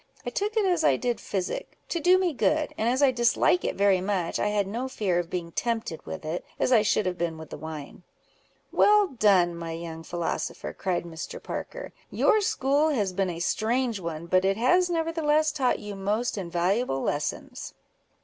I 0.25 0.31
took 0.31 0.57
it 0.57 0.65
as 0.65 0.83
I 0.83 0.97
did 0.97 1.21
physic, 1.21 1.77
to 1.89 1.99
do 1.99 2.17
me 2.17 2.33
good; 2.33 2.73
and 2.75 2.89
as 2.89 3.03
I 3.03 3.11
dislike 3.11 3.63
it 3.63 3.75
very 3.75 4.01
much, 4.01 4.39
I 4.39 4.47
had 4.47 4.65
no 4.65 4.87
fear 4.87 5.19
of 5.19 5.29
being 5.29 5.51
tempted 5.51 6.07
with 6.07 6.25
it, 6.25 6.43
as 6.59 6.71
I 6.71 6.81
should 6.81 7.05
have 7.05 7.19
been 7.19 7.37
with 7.37 7.53
wine." 7.53 8.01
"Well 8.71 9.09
done, 9.09 9.55
my 9.55 9.73
young 9.73 10.01
philosopher!" 10.01 10.73
cried 10.73 11.03
Mr. 11.03 11.37
Parker. 11.43 11.93
"Your 12.09 12.41
school 12.41 12.89
has 12.89 13.13
been 13.13 13.29
a 13.29 13.39
strange 13.39 13.99
one, 13.99 14.25
but 14.25 14.43
it 14.43 14.57
has 14.57 14.89
nevertheless 14.89 15.51
taught 15.51 15.77
you 15.77 15.93
most 15.93 16.35
invaluable 16.35 17.01
lessons." 17.03 17.75